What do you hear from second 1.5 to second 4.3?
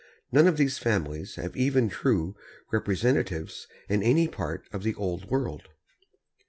even true representatives in any